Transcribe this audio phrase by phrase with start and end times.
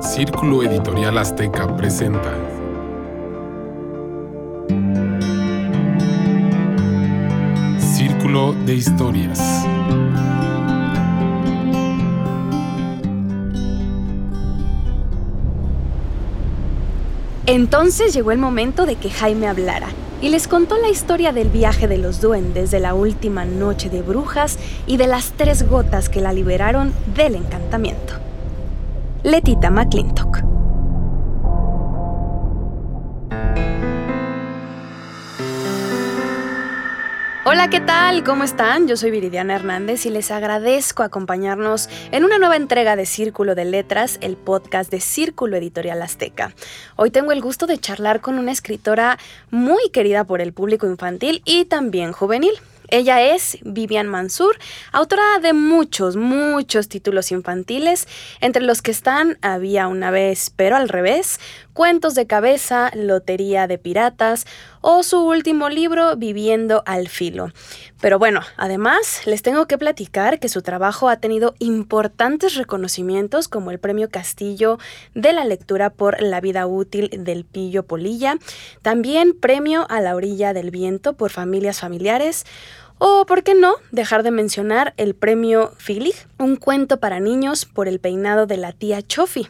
[0.00, 2.32] Círculo Editorial Azteca presenta.
[7.78, 9.66] Círculo de Historias.
[17.44, 19.88] Entonces llegó el momento de que Jaime hablara
[20.22, 24.00] y les contó la historia del viaje de los duendes, de la última noche de
[24.00, 28.19] brujas y de las tres gotas que la liberaron del encantamiento.
[29.22, 30.38] Letita McClintock.
[37.44, 38.24] Hola, ¿qué tal?
[38.24, 38.88] ¿Cómo están?
[38.88, 43.66] Yo soy Viridiana Hernández y les agradezco acompañarnos en una nueva entrega de Círculo de
[43.66, 46.54] Letras, el podcast de Círculo Editorial Azteca.
[46.96, 49.18] Hoy tengo el gusto de charlar con una escritora
[49.50, 52.52] muy querida por el público infantil y también juvenil.
[52.90, 54.58] Ella es Vivian Mansur,
[54.92, 58.08] autora de muchos, muchos títulos infantiles,
[58.40, 61.40] entre los que están Había una vez, pero al revés,
[61.80, 64.44] Cuentos de cabeza, Lotería de piratas
[64.82, 67.52] o su último libro, Viviendo al filo.
[68.02, 73.70] Pero bueno, además les tengo que platicar que su trabajo ha tenido importantes reconocimientos como
[73.70, 74.76] el Premio Castillo
[75.14, 78.36] de la Lectura por la Vida Útil del Pillo Polilla,
[78.82, 82.44] también Premio a la Orilla del Viento por Familias Familiares,
[83.00, 87.88] o, ¿por qué no?, dejar de mencionar el premio Filig, un cuento para niños por
[87.88, 89.48] el peinado de la tía Chofi.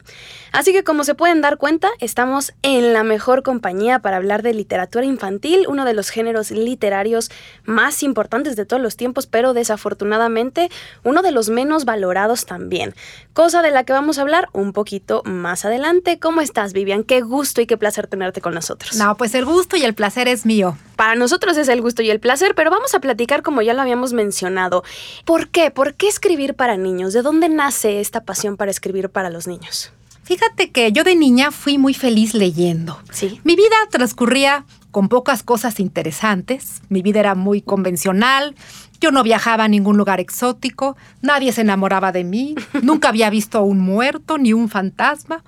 [0.52, 4.54] Así que como se pueden dar cuenta, estamos en la mejor compañía para hablar de
[4.54, 7.30] literatura infantil, uno de los géneros literarios
[7.64, 10.70] más importantes de todos los tiempos, pero desafortunadamente
[11.02, 12.94] uno de los menos valorados también.
[13.32, 16.20] Cosa de la que vamos a hablar un poquito más adelante.
[16.20, 17.02] ¿Cómo estás, Vivian?
[17.02, 18.94] Qué gusto y qué placer tenerte con nosotros.
[18.96, 20.78] No, pues el gusto y el placer es mío.
[20.94, 23.82] Para nosotros es el gusto y el placer, pero vamos a platicar como ya lo
[23.82, 24.82] habíamos mencionado.
[25.24, 25.70] ¿Por qué?
[25.70, 27.12] ¿Por qué escribir para niños?
[27.12, 29.92] ¿De dónde nace esta pasión para escribir para los niños?
[30.22, 33.00] Fíjate que yo de niña fui muy feliz leyendo.
[33.10, 33.40] Sí.
[33.42, 36.82] Mi vida transcurría con pocas cosas interesantes.
[36.88, 38.54] Mi vida era muy convencional.
[39.00, 40.96] Yo no viajaba a ningún lugar exótico.
[41.20, 42.54] Nadie se enamoraba de mí.
[42.82, 45.42] Nunca había visto a un muerto ni un fantasma.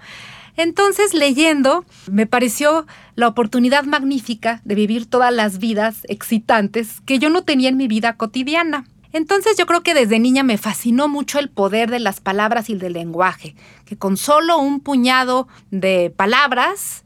[0.57, 7.31] Entonces, leyendo, me pareció la oportunidad magnífica de vivir todas las vidas excitantes que yo
[7.31, 8.85] no tenía en mi vida cotidiana.
[9.13, 12.75] Entonces yo creo que desde niña me fascinó mucho el poder de las palabras y
[12.75, 13.55] del lenguaje,
[13.85, 17.05] que con solo un puñado de palabras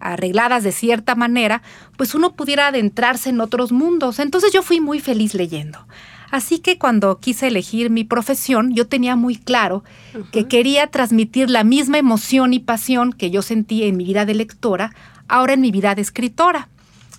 [0.00, 1.62] arregladas de cierta manera,
[1.96, 4.18] pues uno pudiera adentrarse en otros mundos.
[4.18, 5.86] Entonces yo fui muy feliz leyendo.
[6.32, 9.84] Así que cuando quise elegir mi profesión, yo tenía muy claro
[10.32, 14.34] que quería transmitir la misma emoción y pasión que yo sentí en mi vida de
[14.34, 14.94] lectora,
[15.28, 16.70] ahora en mi vida de escritora.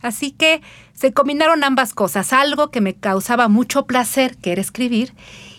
[0.01, 0.63] Así que
[0.96, 5.13] se combinaron ambas cosas, algo que me causaba mucho placer, que era escribir,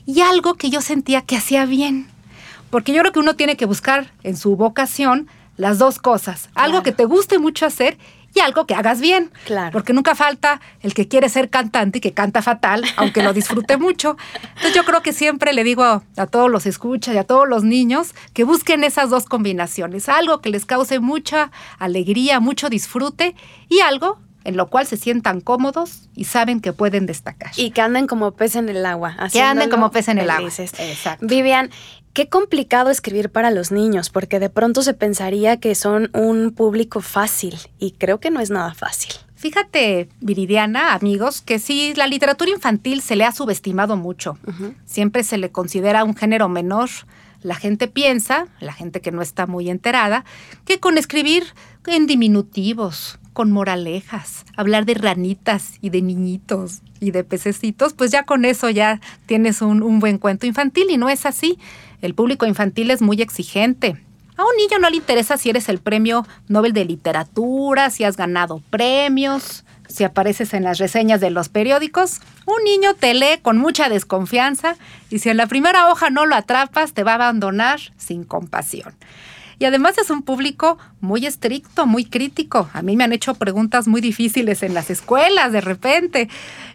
[0.04, 2.08] y algo que yo sentía que hacía bien.
[2.70, 6.82] Porque yo creo que uno tiene que buscar en su vocación las dos cosas, algo
[6.82, 7.98] que te guste mucho hacer
[8.34, 9.30] y algo que hagas bien.
[9.46, 9.72] Claro.
[9.72, 13.76] Porque nunca falta el que quiere ser cantante y que canta fatal, aunque lo disfrute
[13.76, 14.16] mucho.
[14.48, 17.48] Entonces yo creo que siempre le digo a, a todos los escuchas y a todos
[17.48, 23.34] los niños que busquen esas dos combinaciones, algo que les cause mucha alegría, mucho disfrute
[23.68, 27.52] y algo en lo cual se sientan cómodos y saben que pueden destacar.
[27.56, 29.16] Y que anden como pez en el agua.
[29.32, 30.50] que anden como pez en el agua.
[30.58, 31.26] Exacto.
[31.26, 31.70] Vivian,
[32.14, 37.00] qué complicado escribir para los niños, porque de pronto se pensaría que son un público
[37.00, 39.12] fácil y creo que no es nada fácil.
[39.34, 44.38] Fíjate, Viridiana, amigos, que sí, la literatura infantil se le ha subestimado mucho.
[44.86, 46.88] Siempre se le considera un género menor.
[47.42, 50.24] La gente piensa, la gente que no está muy enterada,
[50.64, 51.44] que con escribir
[51.86, 58.22] en diminutivos, con moralejas, hablar de ranitas y de niñitos y de pececitos, pues ya
[58.22, 61.58] con eso ya tienes un, un buen cuento infantil y no es así.
[62.00, 63.96] El público infantil es muy exigente.
[64.36, 68.16] A un niño no le interesa si eres el premio Nobel de Literatura, si has
[68.16, 72.20] ganado premios, si apareces en las reseñas de los periódicos.
[72.46, 74.76] Un niño te lee con mucha desconfianza
[75.10, 78.94] y si en la primera hoja no lo atrapas, te va a abandonar sin compasión.
[79.58, 82.68] Y además es un público muy estricto, muy crítico.
[82.72, 86.28] A mí me han hecho preguntas muy difíciles en las escuelas de repente.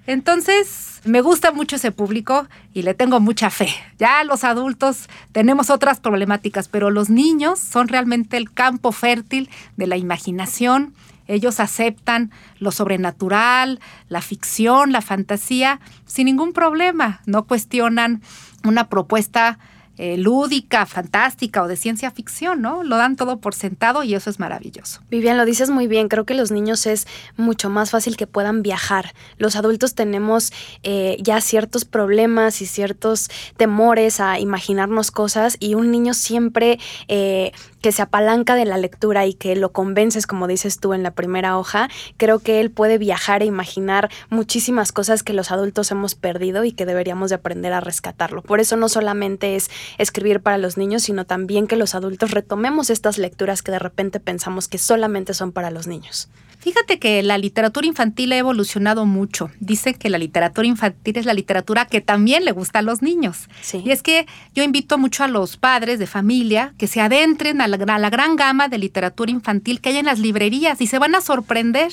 [0.07, 3.69] Entonces, me gusta mucho ese público y le tengo mucha fe.
[3.97, 9.87] Ya los adultos tenemos otras problemáticas, pero los niños son realmente el campo fértil de
[9.87, 10.93] la imaginación.
[11.27, 17.21] Ellos aceptan lo sobrenatural, la ficción, la fantasía, sin ningún problema.
[17.27, 18.21] No cuestionan
[18.63, 19.59] una propuesta
[20.01, 22.83] eh, lúdica, fantástica o de ciencia ficción, ¿no?
[22.83, 25.01] Lo dan todo por sentado y eso es maravilloso.
[25.09, 26.07] Vivian, lo dices muy bien.
[26.07, 27.05] Creo que los niños es
[27.35, 29.13] mucho más fácil que puedan viajar.
[29.37, 30.53] Los adultos tenemos
[30.83, 36.79] eh, ya ciertos problemas y ciertos temores a imaginarnos cosas y un niño siempre
[37.09, 37.51] eh,
[37.81, 41.11] que se apalanca de la lectura y que lo convences, como dices tú en la
[41.11, 46.15] primera hoja, creo que él puede viajar e imaginar muchísimas cosas que los adultos hemos
[46.15, 48.41] perdido y que deberíamos de aprender a rescatarlo.
[48.41, 52.89] Por eso no solamente es escribir para los niños, sino también que los adultos retomemos
[52.89, 56.29] estas lecturas que de repente pensamos que solamente son para los niños.
[56.59, 59.49] Fíjate que la literatura infantil ha evolucionado mucho.
[59.61, 63.47] Dice que la literatura infantil es la literatura que también le gusta a los niños.
[63.71, 67.68] Y es que yo invito mucho a los padres de familia que se adentren a
[67.69, 71.21] la, gran gama de literatura infantil que hay en las librerías y se van a
[71.21, 71.91] sorprender.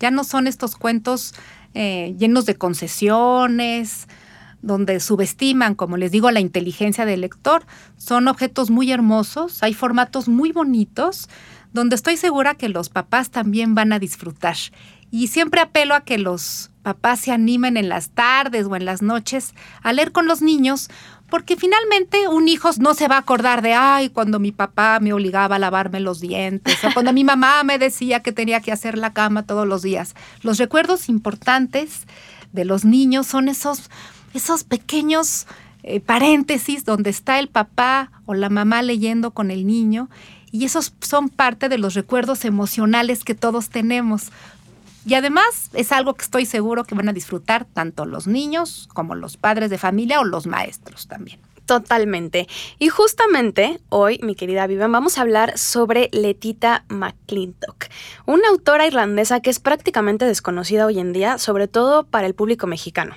[0.00, 1.34] Ya no son estos cuentos
[1.74, 4.08] eh, llenos de concesiones,
[4.62, 7.64] donde subestiman, como les digo, la inteligencia del lector.
[7.96, 11.28] Son objetos muy hermosos, hay formatos muy bonitos
[11.72, 14.56] donde estoy segura que los papás también van a disfrutar.
[15.10, 19.02] Y siempre apelo a que los papás se animen en las tardes o en las
[19.02, 20.88] noches a leer con los niños,
[21.30, 25.12] porque finalmente un hijo no se va a acordar de, ay, cuando mi papá me
[25.12, 28.96] obligaba a lavarme los dientes, o cuando mi mamá me decía que tenía que hacer
[28.96, 30.14] la cama todos los días.
[30.42, 32.06] Los recuerdos importantes
[32.52, 33.90] de los niños son esos,
[34.32, 35.46] esos pequeños
[35.82, 40.08] eh, paréntesis donde está el papá o la mamá leyendo con el niño
[40.50, 44.30] y esos son parte de los recuerdos emocionales que todos tenemos.
[45.06, 49.14] Y además es algo que estoy seguro que van a disfrutar tanto los niños como
[49.14, 51.40] los padres de familia o los maestros también.
[51.68, 52.48] Totalmente.
[52.78, 57.88] Y justamente hoy, mi querida Vivian, vamos a hablar sobre Letita McClintock,
[58.24, 62.66] una autora irlandesa que es prácticamente desconocida hoy en día, sobre todo para el público
[62.66, 63.14] mexicano.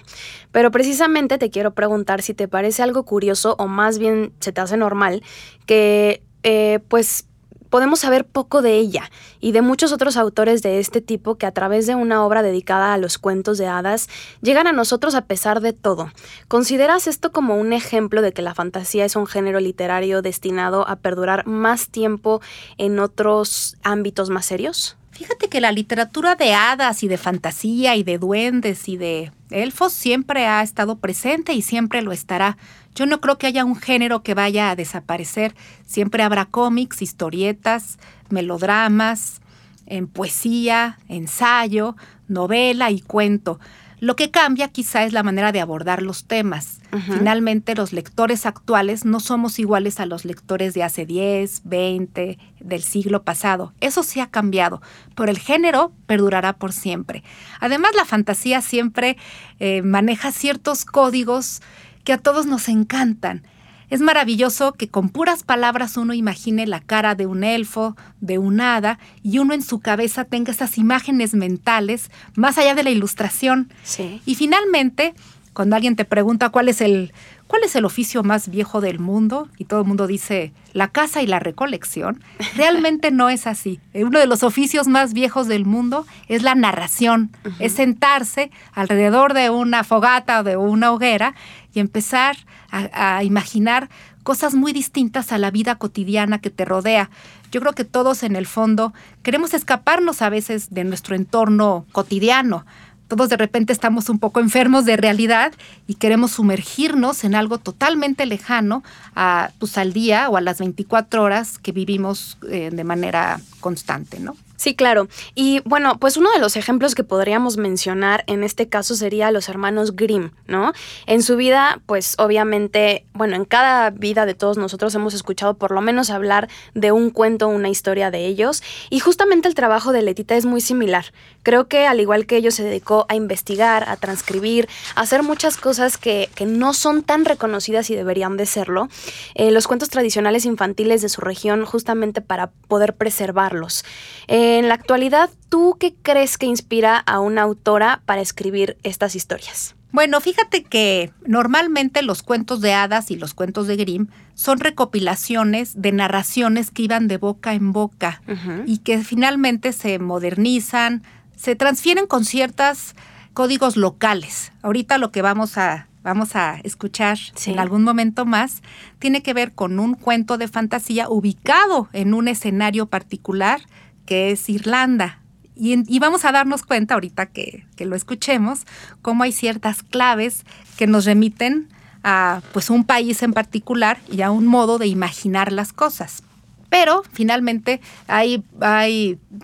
[0.52, 4.60] Pero precisamente te quiero preguntar si te parece algo curioso o más bien se te
[4.60, 5.24] hace normal
[5.66, 7.26] que eh, pues
[7.72, 9.10] podemos saber poco de ella
[9.40, 12.94] y de muchos otros autores de este tipo que a través de una obra dedicada
[12.94, 14.10] a los cuentos de hadas
[14.42, 16.12] llegan a nosotros a pesar de todo.
[16.48, 20.98] ¿Consideras esto como un ejemplo de que la fantasía es un género literario destinado a
[20.98, 22.42] perdurar más tiempo
[22.78, 24.98] en otros ámbitos más serios?
[25.12, 29.94] Fíjate que la literatura de hadas y de fantasía y de duendes y de elfos
[29.94, 32.58] siempre ha estado presente y siempre lo estará.
[32.96, 35.56] Yo no creo que haya un género que vaya a desaparecer.
[35.86, 38.00] Siempre habrá cómics, historietas,
[38.30, 39.42] melodramas,
[39.86, 41.96] en poesía, ensayo,
[42.28, 43.60] novela y cuento.
[44.00, 46.81] Lo que cambia quizá es la manera de abordar los temas.
[47.06, 52.84] Finalmente, los lectores actuales no somos iguales a los lectores de hace 10, 20, del
[52.84, 53.74] siglo pasado.
[53.80, 54.82] Eso sí ha cambiado,
[55.16, 57.24] pero el género perdurará por siempre.
[57.60, 59.18] Además, la fantasía siempre
[59.60, 61.62] eh, maneja ciertos códigos
[62.04, 63.44] que a todos nos encantan.
[63.92, 68.62] Es maravilloso que con puras palabras uno imagine la cara de un elfo, de un
[68.62, 73.70] hada, y uno en su cabeza tenga esas imágenes mentales más allá de la ilustración.
[73.84, 74.22] Sí.
[74.26, 75.14] Y finalmente,
[75.54, 77.14] cuando alguien te pregunta cuál es el
[77.52, 79.50] ¿cuál es el oficio más viejo del mundo?
[79.58, 82.24] Y todo el mundo dice la casa y la recolección.
[82.56, 83.82] Realmente no es así.
[83.94, 89.50] Uno de los oficios más viejos del mundo es la narración, es sentarse alrededor de
[89.50, 91.36] una fogata o de una hoguera
[91.74, 92.38] y empezar
[92.70, 93.90] a, a imaginar
[94.24, 97.10] cosas muy distintas a la vida cotidiana que te rodea.
[97.52, 98.94] Yo creo que todos en el fondo
[99.24, 102.66] queremos escaparnos a veces de nuestro entorno cotidiano
[103.12, 105.52] todos de repente estamos un poco enfermos de realidad
[105.86, 108.86] y queremos sumergirnos en algo totalmente lejano
[109.16, 114.22] a, pues, al día o a las 24 horas que vivimos eh, de manera constante,
[114.22, 114.38] ¿no?
[114.62, 115.08] Sí, claro.
[115.34, 119.50] Y bueno, pues uno de los ejemplos que podríamos mencionar en este caso sería los
[119.50, 120.72] hermanos Grimm, ¿no?
[121.08, 125.72] En su vida, pues obviamente, bueno, en cada vida de todos nosotros hemos escuchado por
[125.72, 128.62] lo menos hablar de un cuento, una historia de ellos.
[128.92, 131.06] Y justamente el trabajo de Letita es muy similar.
[131.42, 135.58] Creo que al igual que ellos se dedicó a investigar, a transcribir, a hacer muchas
[135.58, 138.90] cosas que, que no son tan reconocidas y deberían de serlo,
[139.34, 143.84] eh, los cuentos tradicionales infantiles de su región justamente para poder preservarlos.
[144.28, 149.16] Eh, en la actualidad, ¿tú qué crees que inspira a una autora para escribir estas
[149.16, 149.76] historias?
[149.92, 155.82] Bueno, fíjate que normalmente los cuentos de hadas y los cuentos de Grimm son recopilaciones
[155.82, 158.22] de narraciones que iban de boca en boca
[158.66, 161.04] y que finalmente se modernizan,
[161.36, 162.96] se transfieren con ciertos
[163.34, 164.54] códigos locales.
[164.62, 168.62] Ahorita lo que vamos a vamos a escuchar en algún momento más,
[169.00, 173.62] tiene que ver con un cuento de fantasía ubicado en un escenario particular
[174.12, 175.20] es Irlanda.
[175.56, 178.66] Y, vamos a darnos cuenta ahorita que, que, lo escuchemos,
[179.02, 180.44] cómo hay ciertas claves
[180.76, 181.70] que nos remiten
[182.04, 186.24] a pues, un país en particular y a un modo de imaginar las cosas.
[186.72, 188.46] Pero finalmente hay,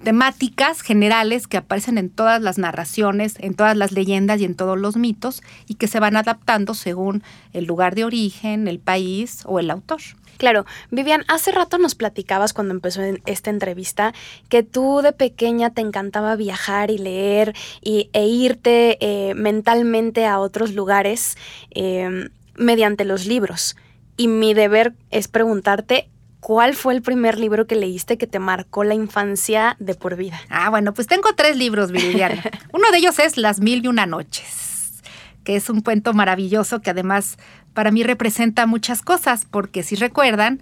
[0.05, 4.79] temáticas generales que aparecen en todas las narraciones, en todas las leyendas y en todos
[4.79, 9.59] los mitos y que se van adaptando según el lugar de origen, el país o
[9.59, 9.99] el autor.
[10.37, 14.13] Claro, Vivian, hace rato nos platicabas cuando empezó esta entrevista
[14.47, 20.39] que tú de pequeña te encantaba viajar y leer y, e irte eh, mentalmente a
[20.39, 21.37] otros lugares
[21.71, 23.75] em, mediante los libros.
[24.15, 26.09] Y mi deber es preguntarte,
[26.47, 30.39] ¿cuál fue el primer libro que leíste que te marcó la infancia de por vida?
[30.49, 32.41] Ah, bueno, pues tengo tres libros, Viridiana.
[32.71, 35.03] Uno de ellos es Las Mil y Una Noches,
[35.43, 37.37] que es un cuento maravilloso que además
[37.73, 40.61] para mí representa muchas cosas, porque si recuerdan,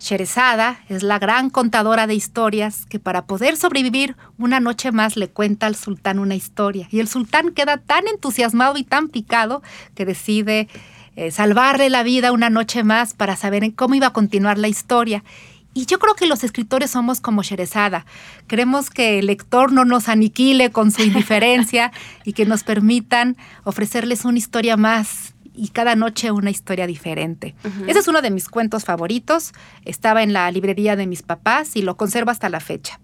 [0.00, 5.28] Sherezada es la gran contadora de historias que para poder sobrevivir una noche más le
[5.28, 6.88] cuenta al sultán una historia.
[6.90, 9.62] Y el sultán queda tan entusiasmado y tan picado
[9.94, 10.68] que decide
[11.16, 15.24] eh, salvarle la vida una noche más para saber cómo iba a continuar la historia.
[15.72, 18.06] Y yo creo que los escritores somos como Sherezada.
[18.46, 21.92] Queremos que el lector no nos aniquile con su indiferencia
[22.24, 27.54] y que nos permitan ofrecerles una historia más y cada noche una historia diferente.
[27.86, 29.52] Ese es uno de mis cuentos favoritos.
[29.84, 33.00] Estaba en la librería de mis papás y lo conservo hasta la fecha.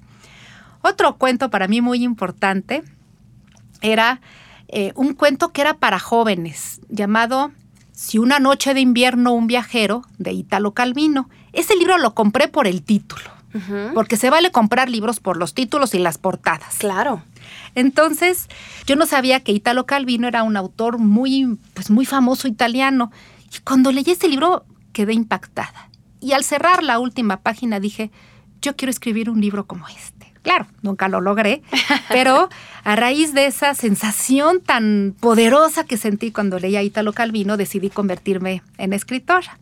[0.82, 2.82] Otro cuento para mí muy importante
[3.80, 4.20] era
[4.68, 7.52] eh, un cuento que era para jóvenes, llamado
[7.92, 11.28] Si una noche de invierno un viajero, de Italo Calvino.
[11.52, 13.30] Ese libro lo compré por el título,
[13.94, 16.76] porque se vale comprar libros por los títulos y las portadas.
[16.78, 17.22] Claro.
[17.74, 18.48] Entonces,
[18.86, 23.12] yo no sabía que Italo Calvino era un autor muy, pues muy famoso italiano.
[23.54, 25.90] Y cuando leí este libro quedé impactada.
[26.20, 28.10] Y al cerrar la última página dije,
[28.62, 30.11] yo quiero escribir un libro como este.
[30.42, 31.62] Claro, nunca lo logré,
[32.08, 32.48] pero
[32.84, 38.62] a raíz de esa sensación tan poderosa que sentí cuando leía Italo Calvino, decidí convertirme
[38.78, 39.58] en escritora.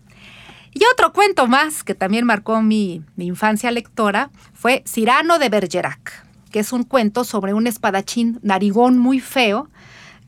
[0.72, 6.30] Y otro cuento más que también marcó mi, mi infancia lectora fue Cirano de Bergerac
[6.50, 9.68] que es un cuento sobre un espadachín narigón muy feo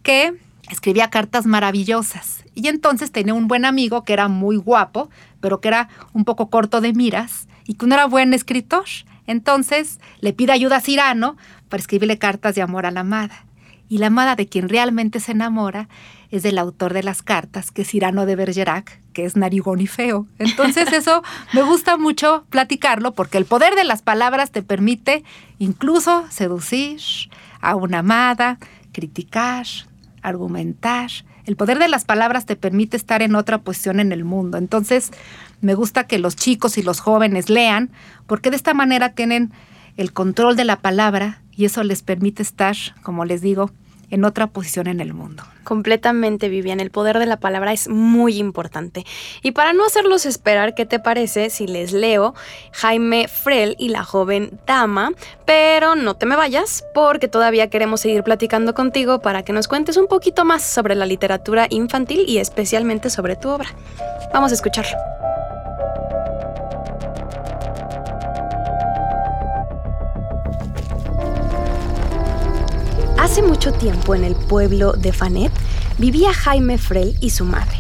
[0.02, 0.34] que
[0.70, 2.44] escribía cartas maravillosas.
[2.54, 6.48] Y entonces tenía un buen amigo que era muy guapo, pero que era un poco
[6.48, 8.84] corto de miras y que no era buen escritor.
[9.26, 11.36] Entonces le pide ayuda a Cirano
[11.68, 13.46] para escribirle cartas de amor a la amada.
[13.88, 15.88] Y la amada de quien realmente se enamora
[16.30, 19.86] es del autor de las cartas, que es Cirano de Bergerac, que es narigón y
[19.86, 20.26] feo.
[20.38, 25.24] Entonces eso me gusta mucho platicarlo porque el poder de las palabras te permite
[25.58, 27.00] incluso seducir
[27.60, 28.58] a una amada,
[28.92, 29.66] criticar,
[30.22, 31.10] argumentar.
[31.44, 34.58] El poder de las palabras te permite estar en otra posición en el mundo.
[34.58, 35.10] Entonces,
[35.60, 37.90] me gusta que los chicos y los jóvenes lean,
[38.26, 39.52] porque de esta manera tienen
[39.96, 43.70] el control de la palabra y eso les permite estar, como les digo,
[44.12, 45.42] en otra posición en el mundo.
[45.64, 46.80] Completamente, Vivian.
[46.80, 49.06] El poder de la palabra es muy importante.
[49.42, 52.34] Y para no hacerlos esperar, ¿qué te parece si les leo
[52.72, 55.12] Jaime Frel y la joven dama?
[55.46, 59.96] Pero no te me vayas, porque todavía queremos seguir platicando contigo para que nos cuentes
[59.96, 63.70] un poquito más sobre la literatura infantil y especialmente sobre tu obra.
[64.34, 64.98] Vamos a escucharlo.
[73.22, 75.52] Hace mucho tiempo en el pueblo de Fanet
[75.96, 77.76] vivía Jaime Frel y su madre.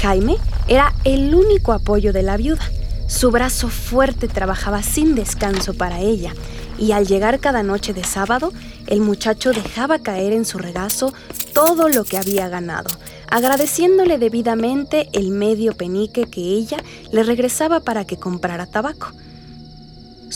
[0.00, 0.36] Jaime
[0.68, 2.62] era el único apoyo de la viuda.
[3.08, 6.34] Su brazo fuerte trabajaba sin descanso para ella
[6.78, 8.52] y al llegar cada noche de sábado,
[8.86, 11.12] el muchacho dejaba caer en su regazo
[11.52, 12.90] todo lo que había ganado,
[13.28, 16.76] agradeciéndole debidamente el medio penique que ella
[17.10, 19.08] le regresaba para que comprara tabaco.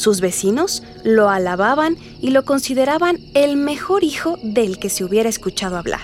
[0.01, 5.77] Sus vecinos lo alababan y lo consideraban el mejor hijo del que se hubiera escuchado
[5.77, 6.01] hablar.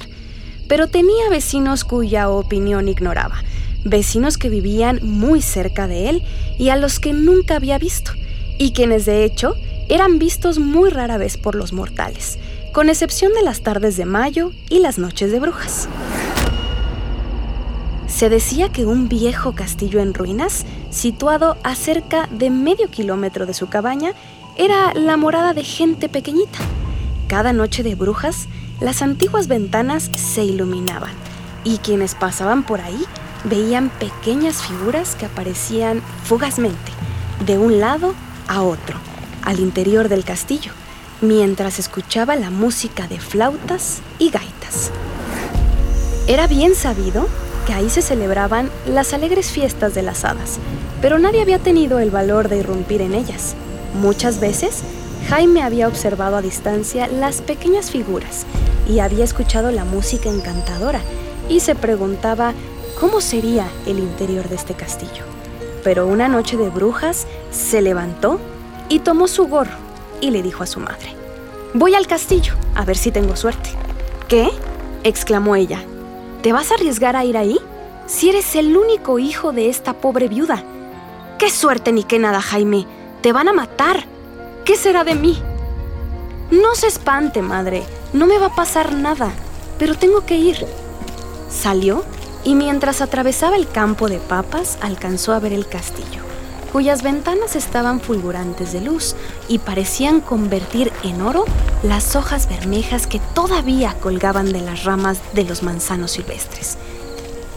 [0.68, 3.42] Pero tenía vecinos cuya opinión ignoraba,
[3.86, 6.22] vecinos que vivían muy cerca de él
[6.58, 8.10] y a los que nunca había visto,
[8.58, 9.54] y quienes de hecho
[9.88, 12.38] eran vistos muy rara vez por los mortales,
[12.74, 15.88] con excepción de las tardes de mayo y las noches de brujas.
[18.16, 23.52] Se decía que un viejo castillo en ruinas, situado a cerca de medio kilómetro de
[23.52, 24.14] su cabaña,
[24.56, 26.60] era la morada de gente pequeñita.
[27.28, 28.48] Cada noche de brujas,
[28.80, 31.10] las antiguas ventanas se iluminaban
[31.62, 33.04] y quienes pasaban por ahí
[33.44, 36.92] veían pequeñas figuras que aparecían fugazmente,
[37.44, 38.14] de un lado
[38.48, 38.96] a otro,
[39.42, 40.72] al interior del castillo,
[41.20, 44.90] mientras escuchaba la música de flautas y gaitas.
[46.26, 47.28] Era bien sabido
[47.66, 50.58] que ahí se celebraban las alegres fiestas de las hadas,
[51.02, 53.54] pero nadie había tenido el valor de irrumpir en ellas.
[54.00, 54.82] Muchas veces,
[55.28, 58.46] Jaime había observado a distancia las pequeñas figuras
[58.88, 61.00] y había escuchado la música encantadora
[61.48, 62.54] y se preguntaba
[63.00, 65.24] cómo sería el interior de este castillo.
[65.82, 68.40] Pero una noche de brujas se levantó
[68.88, 69.76] y tomó su gorro
[70.20, 71.14] y le dijo a su madre,
[71.74, 73.70] Voy al castillo, a ver si tengo suerte.
[74.28, 74.48] ¿Qué?
[75.02, 75.82] exclamó ella.
[76.42, 77.58] ¿Te vas a arriesgar a ir ahí?
[78.06, 80.62] Si eres el único hijo de esta pobre viuda.
[81.38, 82.86] ¡Qué suerte ni qué nada, Jaime!
[83.20, 84.04] ¡Te van a matar!
[84.64, 85.42] ¿Qué será de mí?
[86.50, 87.82] No se espante, madre.
[88.12, 89.30] No me va a pasar nada.
[89.78, 90.66] Pero tengo que ir.
[91.50, 92.04] Salió
[92.44, 96.22] y mientras atravesaba el campo de papas alcanzó a ver el castillo,
[96.76, 99.16] cuyas ventanas estaban fulgurantes de luz
[99.48, 101.46] y parecían convertir en oro
[101.82, 106.76] las hojas bermejas que todavía colgaban de las ramas de los manzanos silvestres.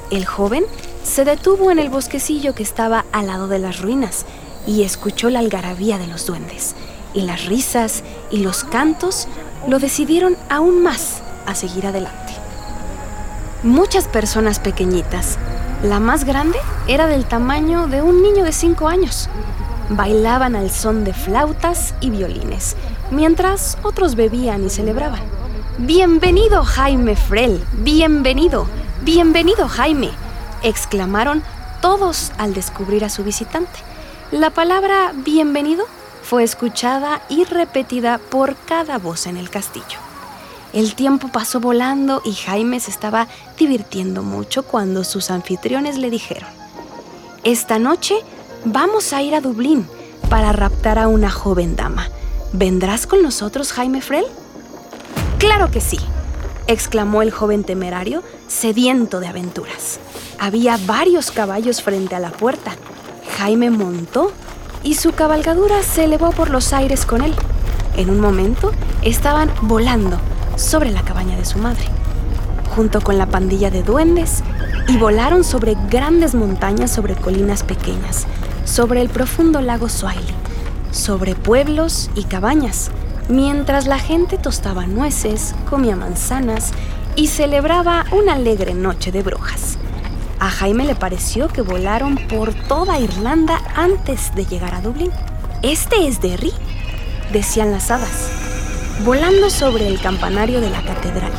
[0.09, 0.63] El joven
[1.03, 4.25] se detuvo en el bosquecillo que estaba al lado de las ruinas
[4.65, 6.73] y escuchó la algarabía de los duendes,
[7.13, 9.27] y las risas y los cantos
[9.67, 12.39] lo decidieron aún más a seguir adelante
[13.63, 15.37] muchas personas pequeñitas.
[15.83, 16.59] La más grande
[16.89, 19.29] era del tamaño de un niño de 5 años.
[19.87, 22.75] Bailaban al son de flautas y violines,
[23.11, 25.21] mientras otros bebían y celebraban.
[25.77, 28.67] Bienvenido Jaime Frel, bienvenido,
[29.03, 30.09] bienvenido Jaime,
[30.63, 31.43] exclamaron
[31.81, 33.79] todos al descubrir a su visitante.
[34.31, 35.85] La palabra bienvenido
[36.23, 40.08] fue escuchada y repetida por cada voz en el castillo.
[40.71, 46.49] El tiempo pasó volando y Jaime se estaba divirtiendo mucho cuando sus anfitriones le dijeron,
[47.43, 48.15] Esta noche
[48.65, 49.87] vamos a ir a Dublín
[50.29, 52.07] para raptar a una joven dama.
[52.53, 54.25] ¿Vendrás con nosotros, Jaime Frel?
[55.39, 55.97] Claro que sí,
[56.67, 59.99] exclamó el joven temerario, sediento de aventuras.
[60.37, 62.73] Había varios caballos frente a la puerta.
[63.39, 64.31] Jaime montó
[64.83, 67.33] y su cabalgadura se elevó por los aires con él.
[67.97, 68.71] En un momento
[69.01, 70.19] estaban volando
[70.59, 71.85] sobre la cabaña de su madre,
[72.75, 74.43] junto con la pandilla de duendes,
[74.87, 78.27] y volaron sobre grandes montañas, sobre colinas pequeñas,
[78.65, 80.33] sobre el profundo lago Swahili,
[80.91, 82.91] sobre pueblos y cabañas,
[83.29, 86.71] mientras la gente tostaba nueces, comía manzanas
[87.15, 89.77] y celebraba una alegre noche de brujas.
[90.39, 95.11] A Jaime le pareció que volaron por toda Irlanda antes de llegar a Dublín.
[95.61, 96.53] Este es Derry,
[97.31, 98.48] decían las hadas
[99.05, 101.31] volando sobre el campanario de la catedral.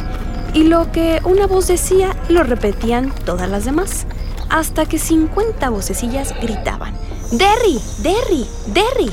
[0.55, 4.07] Y lo que una voz decía lo repetían todas las demás,
[4.49, 6.95] hasta que 50 vocecillas gritaban,
[7.31, 7.79] ¡Derry!
[7.99, 8.47] ¡Derry!
[8.67, 9.11] ¡Derry!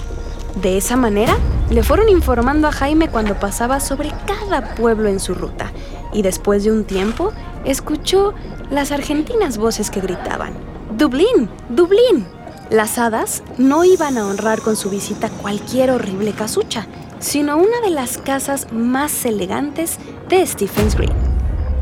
[0.62, 1.38] De esa manera,
[1.70, 5.72] le fueron informando a Jaime cuando pasaba sobre cada pueblo en su ruta,
[6.14, 7.34] y después de un tiempo,
[7.66, 8.34] escuchó
[8.72, 10.54] las argentinas voces que gritaban,
[10.98, 11.50] ¡Dublín!
[11.70, 12.26] ¡Dublín!
[12.72, 16.88] Las hadas no iban a honrar con su visita cualquier horrible casucha,
[17.20, 19.98] sino una de las casas más elegantes
[20.30, 21.14] de Stephen's Green.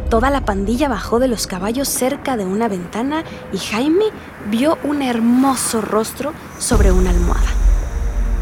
[0.10, 4.06] Toda la pandilla bajó de los caballos cerca de una ventana y Jaime
[4.50, 7.50] vio un hermoso rostro sobre una almohada,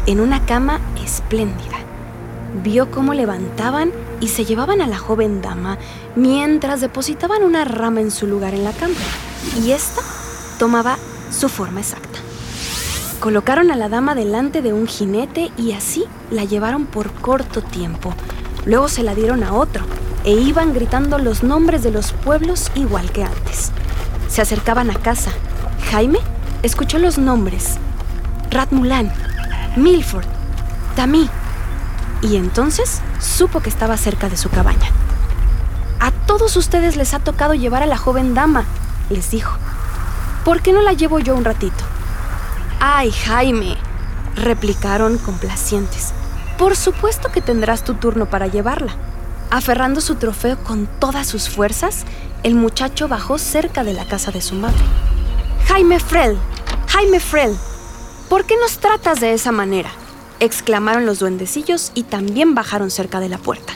[0.06, 1.78] en una cama espléndida.
[2.62, 5.78] Vio cómo levantaban y se llevaban a la joven dama
[6.14, 8.94] mientras depositaban una rama en su lugar en la cama,
[9.62, 10.02] y ésta
[10.58, 10.96] tomaba
[11.30, 12.23] su forma exacta.
[13.24, 18.12] Colocaron a la dama delante de un jinete y así la llevaron por corto tiempo.
[18.66, 19.86] Luego se la dieron a otro
[20.24, 23.72] e iban gritando los nombres de los pueblos igual que antes.
[24.28, 25.30] Se acercaban a casa.
[25.90, 26.18] Jaime
[26.62, 27.78] escuchó los nombres.
[28.50, 29.10] Ratmulan,
[29.74, 30.26] Milford,
[30.94, 31.30] Tamí.
[32.20, 34.90] Y entonces supo que estaba cerca de su cabaña.
[35.98, 38.64] A todos ustedes les ha tocado llevar a la joven dama,
[39.08, 39.56] les dijo.
[40.44, 41.84] ¿Por qué no la llevo yo un ratito?
[42.86, 43.78] ¡Ay, Jaime!
[44.34, 46.12] replicaron complacientes.
[46.58, 48.94] Por supuesto que tendrás tu turno para llevarla.
[49.50, 52.04] Aferrando su trofeo con todas sus fuerzas,
[52.42, 54.84] el muchacho bajó cerca de la casa de su madre.
[55.66, 56.36] Jaime Frel,
[56.88, 57.56] Jaime Frel,
[58.28, 59.88] ¿por qué nos tratas de esa manera?
[60.38, 63.72] exclamaron los duendecillos y también bajaron cerca de la puerta.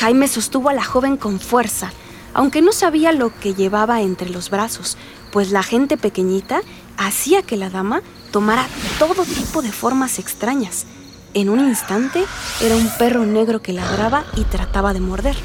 [0.00, 1.92] Jaime sostuvo a la joven con fuerza,
[2.34, 4.96] aunque no sabía lo que llevaba entre los brazos,
[5.30, 6.60] pues la gente pequeñita
[6.96, 8.66] hacía que la dama tomara
[8.98, 10.86] todo tipo de formas extrañas.
[11.34, 12.24] En un instante
[12.60, 15.36] era un perro negro que ladraba y trataba de morder.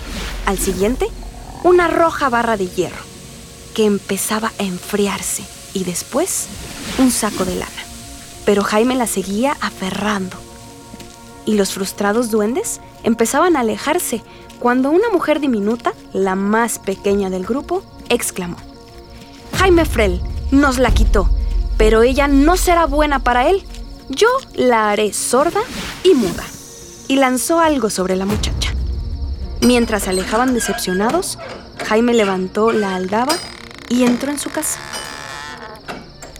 [0.45, 1.07] Al siguiente,
[1.63, 3.03] una roja barra de hierro
[3.73, 6.47] que empezaba a enfriarse y después
[6.97, 7.71] un saco de lana.
[8.45, 10.37] Pero Jaime la seguía aferrando.
[11.45, 14.21] Y los frustrados duendes empezaban a alejarse
[14.59, 18.57] cuando una mujer diminuta, la más pequeña del grupo, exclamó,
[19.57, 21.29] Jaime Frel nos la quitó
[21.77, 23.63] pero ella no será buena para él.
[24.09, 25.61] Yo la haré sorda
[26.03, 26.43] y muda.
[27.07, 28.73] Y lanzó algo sobre la muchacha.
[29.61, 31.37] Mientras se alejaban decepcionados,
[31.85, 33.33] Jaime levantó la aldaba
[33.89, 34.79] y entró en su casa.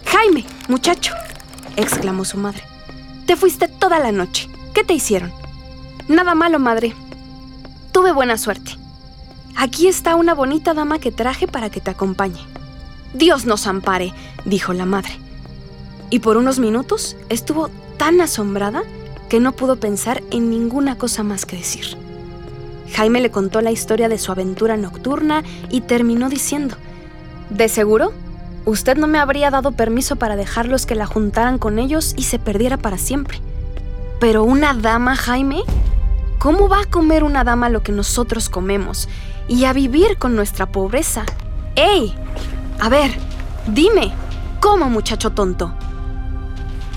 [0.04, 1.14] Jaime, muchacho,
[1.76, 2.62] exclamó su madre.
[3.26, 4.48] Te fuiste toda la noche.
[4.74, 5.32] ¿Qué te hicieron?
[6.08, 6.94] Nada malo, madre.
[7.98, 8.76] Tuve buena suerte.
[9.56, 12.38] Aquí está una bonita dama que traje para que te acompañe.
[13.12, 15.18] Dios nos ampare, dijo la madre.
[16.08, 18.84] y por unos minutos estuvo tan asombrada
[19.28, 21.96] que no pudo pensar en ninguna cosa más que decir.
[22.94, 26.76] Jaime le contó la historia de su aventura nocturna y terminó diciendo,
[27.50, 28.12] De seguro,
[28.64, 32.38] usted no me habría dado permiso para dejarlos que la juntaran con ellos y se
[32.38, 33.40] perdiera para siempre.
[34.20, 35.64] Pero una dama, Jaime,
[36.38, 39.08] ¿cómo va a comer una dama lo que nosotros comemos
[39.48, 41.24] y a vivir con nuestra pobreza?
[41.74, 42.14] ¡Ey!
[42.80, 43.12] A ver,
[43.66, 44.12] dime,
[44.60, 45.72] ¿cómo muchacho tonto?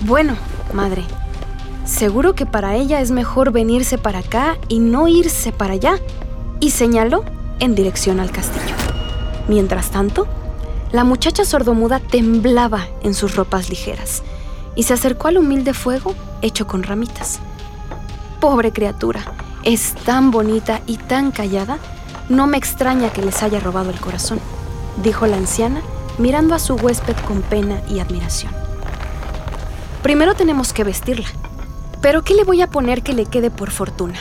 [0.02, 0.36] Bueno,
[0.74, 1.04] madre,
[1.86, 6.00] seguro que para ella es mejor venirse para acá y no irse para allá.
[6.60, 7.24] Y señaló
[7.60, 8.76] en dirección al castillo.
[9.48, 10.28] Mientras tanto,
[10.92, 14.22] la muchacha sordomuda temblaba en sus ropas ligeras
[14.76, 17.40] y se acercó al humilde fuego hecho con ramitas.
[18.42, 19.22] Pobre criatura,
[19.62, 21.78] es tan bonita y tan callada,
[22.28, 24.40] no me extraña que les haya robado el corazón,
[25.04, 25.82] dijo la anciana
[26.18, 28.52] mirando a su huésped con pena y admiración.
[30.02, 31.28] Primero tenemos que vestirla.
[32.02, 34.18] Pero ¿qué le voy a poner que le quede por fortuna?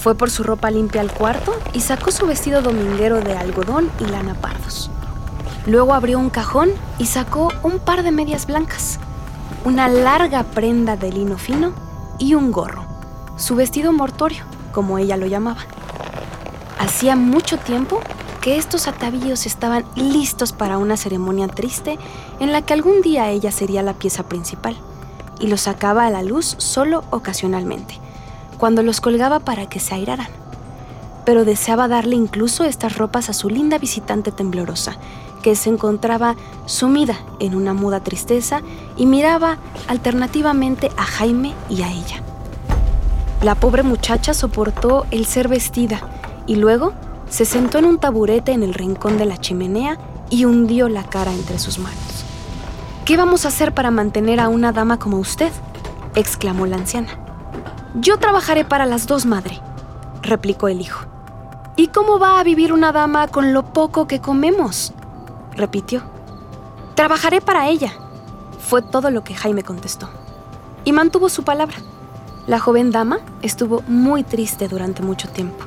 [0.00, 4.04] Fue por su ropa limpia al cuarto y sacó su vestido dominguero de algodón y
[4.04, 4.92] lana pardos.
[5.66, 9.00] Luego abrió un cajón y sacó un par de medias blancas,
[9.64, 11.72] una larga prenda de lino fino
[12.20, 12.93] y un gorro,
[13.36, 15.64] su vestido mortorio, como ella lo llamaba.
[16.78, 18.00] Hacía mucho tiempo
[18.40, 21.98] que estos atavíos estaban listos para una ceremonia triste
[22.40, 24.76] en la que algún día ella sería la pieza principal,
[25.40, 27.98] y los sacaba a la luz solo ocasionalmente,
[28.58, 30.28] cuando los colgaba para que se airaran.
[31.24, 34.96] Pero deseaba darle incluso estas ropas a su linda visitante temblorosa,
[35.42, 38.62] que se encontraba sumida en una muda tristeza
[38.96, 42.22] y miraba alternativamente a Jaime y a ella.
[43.44, 46.00] La pobre muchacha soportó el ser vestida
[46.46, 46.94] y luego
[47.28, 49.98] se sentó en un taburete en el rincón de la chimenea
[50.30, 52.24] y hundió la cara entre sus manos.
[53.04, 55.52] ¿Qué vamos a hacer para mantener a una dama como usted?
[56.14, 57.18] exclamó la anciana.
[57.94, 59.60] Yo trabajaré para las dos, madre,
[60.22, 61.04] replicó el hijo.
[61.76, 64.94] ¿Y cómo va a vivir una dama con lo poco que comemos?
[65.54, 66.02] repitió.
[66.94, 67.92] Trabajaré para ella,
[68.58, 70.08] fue todo lo que Jaime contestó.
[70.86, 71.76] Y mantuvo su palabra.
[72.46, 75.64] La joven dama estuvo muy triste durante mucho tiempo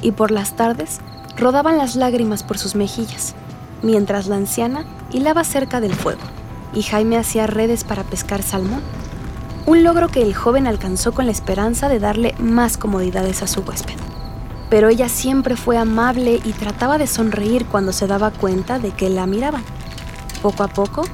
[0.00, 1.00] y por las tardes
[1.36, 3.34] rodaban las lágrimas por sus mejillas,
[3.82, 6.22] mientras la anciana hilaba cerca del fuego
[6.72, 8.80] y Jaime hacía redes para pescar salmón,
[9.66, 13.60] un logro que el joven alcanzó con la esperanza de darle más comodidades a su
[13.60, 13.96] huésped.
[14.70, 19.10] Pero ella siempre fue amable y trataba de sonreír cuando se daba cuenta de que
[19.10, 19.64] la miraban.
[20.42, 21.04] Poco a poco,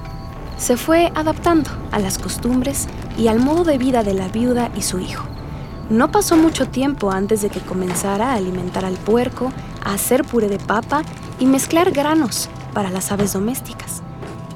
[0.58, 2.86] se fue adaptando a las costumbres
[3.18, 5.24] y al modo de vida de la viuda y su hijo.
[5.90, 9.52] No pasó mucho tiempo antes de que comenzara a alimentar al puerco,
[9.84, 11.02] a hacer puré de papa
[11.38, 14.02] y mezclar granos para las aves domésticas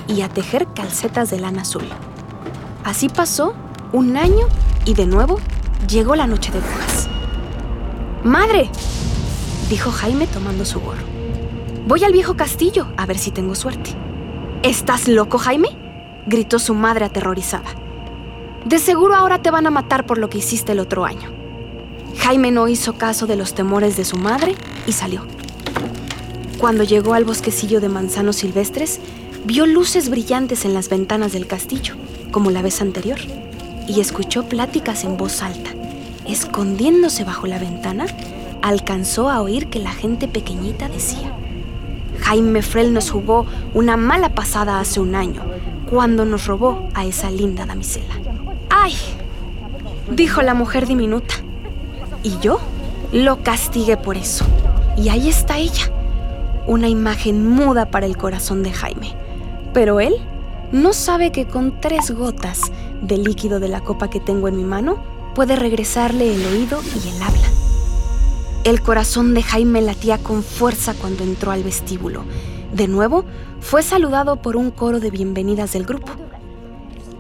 [0.08, 1.84] y a tejer calcetas de lana azul.
[2.84, 3.54] Así pasó
[3.92, 4.46] un año
[4.84, 5.38] y de nuevo
[5.88, 7.08] llegó la noche de brujas.
[8.24, 8.70] ¡Madre!
[9.68, 11.04] dijo Jaime tomando su gorro.
[11.86, 13.90] Voy al viejo castillo a ver si tengo suerte.
[14.62, 15.68] ¿Estás loco, Jaime?
[16.26, 17.85] gritó su madre aterrorizada.
[18.66, 21.30] De seguro ahora te van a matar por lo que hiciste el otro año.
[22.18, 24.56] Jaime no hizo caso de los temores de su madre
[24.88, 25.24] y salió.
[26.58, 28.98] Cuando llegó al bosquecillo de manzanos silvestres,
[29.44, 31.94] vio luces brillantes en las ventanas del castillo,
[32.32, 33.20] como la vez anterior,
[33.86, 35.70] y escuchó pláticas en voz alta.
[36.26, 38.06] Escondiéndose bajo la ventana,
[38.62, 41.32] alcanzó a oír que la gente pequeñita decía,
[42.18, 45.42] Jaime Frel nos jugó una mala pasada hace un año,
[45.88, 48.25] cuando nos robó a esa linda damisela.
[48.86, 48.94] ¡Ay!
[50.12, 51.34] dijo la mujer diminuta.
[52.22, 52.60] Y yo
[53.10, 54.44] lo castigué por eso.
[54.96, 55.90] Y ahí está ella,
[56.68, 59.12] una imagen muda para el corazón de Jaime.
[59.74, 60.14] Pero él
[60.70, 62.60] no sabe que con tres gotas
[63.02, 64.98] de líquido de la copa que tengo en mi mano
[65.34, 67.48] puede regresarle el oído y el habla.
[68.62, 72.22] El corazón de Jaime latía con fuerza cuando entró al vestíbulo.
[72.72, 73.24] De nuevo,
[73.58, 76.12] fue saludado por un coro de bienvenidas del grupo.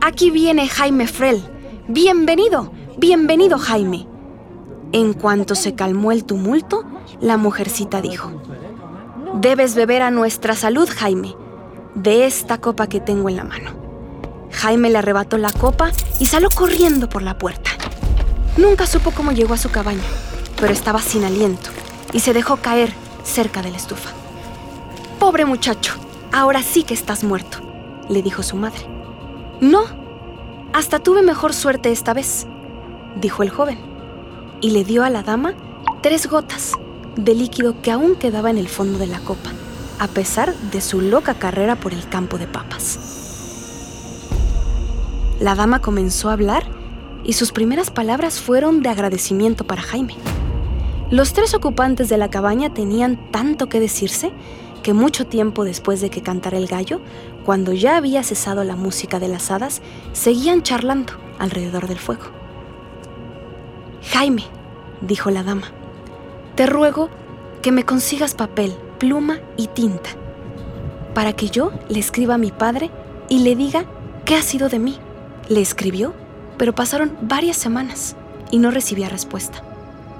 [0.06, 1.55] Aquí viene Jaime Frel.
[1.88, 4.08] Bienvenido, bienvenido Jaime.
[4.90, 6.82] En cuanto se calmó el tumulto,
[7.20, 8.42] la mujercita dijo,
[9.34, 11.36] Debes beber a nuestra salud, Jaime,
[11.94, 13.70] de esta copa que tengo en la mano.
[14.50, 17.70] Jaime le arrebató la copa y salió corriendo por la puerta.
[18.56, 20.02] Nunca supo cómo llegó a su cabaña,
[20.58, 21.70] pero estaba sin aliento
[22.12, 24.10] y se dejó caer cerca de la estufa.
[25.20, 25.94] Pobre muchacho,
[26.32, 27.58] ahora sí que estás muerto,
[28.08, 28.88] le dijo su madre.
[29.60, 30.05] No,
[30.76, 32.46] hasta tuve mejor suerte esta vez,
[33.18, 33.78] dijo el joven,
[34.60, 35.54] y le dio a la dama
[36.02, 36.72] tres gotas
[37.16, 39.52] de líquido que aún quedaba en el fondo de la copa,
[39.98, 42.98] a pesar de su loca carrera por el campo de papas.
[45.40, 46.66] La dama comenzó a hablar
[47.24, 50.16] y sus primeras palabras fueron de agradecimiento para Jaime.
[51.10, 54.30] Los tres ocupantes de la cabaña tenían tanto que decirse
[54.86, 57.00] que mucho tiempo después de que cantara el gallo,
[57.44, 62.26] cuando ya había cesado la música de las hadas, seguían charlando alrededor del fuego.
[64.12, 64.44] Jaime,
[65.00, 65.72] dijo la dama,
[66.54, 67.10] te ruego
[67.62, 70.10] que me consigas papel, pluma y tinta,
[71.14, 72.92] para que yo le escriba a mi padre
[73.28, 73.86] y le diga
[74.24, 75.00] qué ha sido de mí.
[75.48, 76.14] Le escribió,
[76.58, 78.14] pero pasaron varias semanas
[78.52, 79.64] y no recibía respuesta.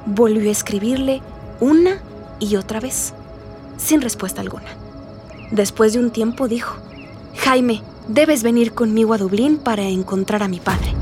[0.07, 1.23] Volvió a escribirle
[1.61, 2.03] una
[2.41, 3.15] y otra vez,
[3.77, 4.77] sin respuesta alguna.
[5.51, 6.77] Después de un tiempo dijo,
[7.39, 10.93] Jaime, debes venir conmigo a Dublín para encontrar a mi padre.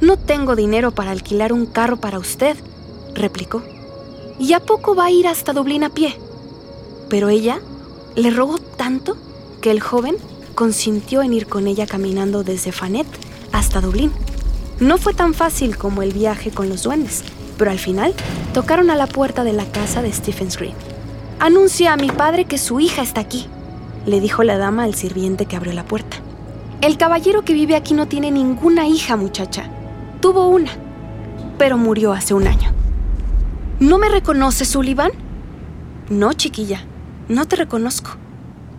[0.00, 2.56] No tengo dinero para alquilar un carro para usted,
[3.14, 3.62] replicó.
[4.38, 6.16] ¿Y a poco va a ir hasta Dublín a pie?
[7.08, 7.60] Pero ella
[8.16, 9.16] le rogó tanto
[9.60, 10.16] que el joven
[10.54, 13.06] consintió en ir con ella caminando desde Fanet
[13.52, 14.12] hasta Dublín.
[14.80, 17.22] No fue tan fácil como el viaje con los duendes,
[17.56, 18.14] pero al final
[18.52, 20.91] tocaron a la puerta de la casa de Stephen's Green.
[21.44, 23.48] Anuncia a mi padre que su hija está aquí,
[24.06, 26.18] le dijo la dama al sirviente que abrió la puerta.
[26.82, 29.68] El caballero que vive aquí no tiene ninguna hija, muchacha.
[30.20, 30.70] Tuvo una,
[31.58, 32.70] pero murió hace un año.
[33.80, 35.10] ¿No me reconoce, Sullivan?
[36.08, 36.84] No, chiquilla,
[37.28, 38.10] no te reconozco.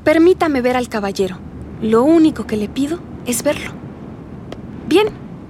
[0.05, 1.39] Permítame ver al caballero.
[1.81, 3.71] Lo único que le pido es verlo.
[4.87, 5.07] Bien,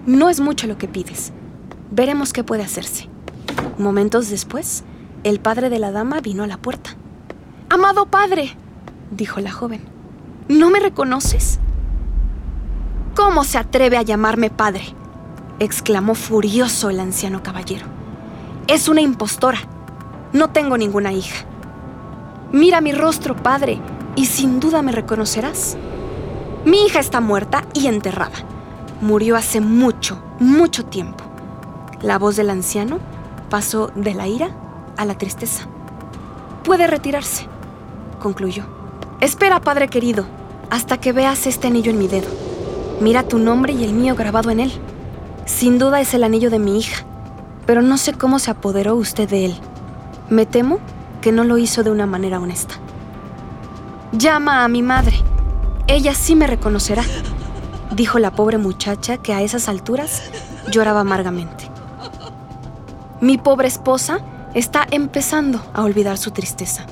[0.08, 1.32] no es mucho lo que pides.
[1.92, 3.08] Veremos qué puede hacerse.
[3.78, 4.84] Momentos después,
[5.24, 6.98] el padre de la dama vino a la puerta.
[7.74, 8.56] Amado padre,
[9.10, 9.82] dijo la joven,
[10.48, 11.60] ¿no me reconoces?
[13.16, 14.84] ¿Cómo se atreve a llamarme padre?
[15.58, 17.88] exclamó furioso el anciano caballero.
[18.68, 19.58] Es una impostora.
[20.34, 21.46] No tengo ninguna hija.
[22.52, 23.82] Mira mi rostro, padre,
[24.16, 25.76] y sin duda me reconocerás.
[26.66, 28.38] Mi hija está muerta y enterrada.
[29.02, 31.24] Murió hace mucho, mucho tiempo.
[32.04, 33.00] La voz del anciano
[33.50, 34.52] pasó de la ira
[34.96, 35.68] a la tristeza.
[36.64, 37.48] Puede retirarse,
[38.24, 38.64] concluyó.
[39.20, 40.26] Espera, padre querido,
[40.70, 42.30] hasta que veas este anillo en mi dedo.
[43.02, 44.72] Mira tu nombre y el mío grabado en él.
[45.46, 47.04] Sin duda es el anillo de mi hija,
[47.66, 49.56] pero no sé cómo se apoderó usted de él.
[50.30, 50.80] Me temo
[51.22, 52.76] que no lo hizo de una manera honesta.
[54.14, 55.18] Llama a mi madre.
[55.88, 57.04] Ella sí me reconocerá,
[57.92, 60.24] dijo la pobre muchacha que a esas alturas
[60.72, 61.70] lloraba amargamente.
[63.20, 64.20] Mi pobre esposa
[64.54, 66.86] está empezando a olvidar su tristeza.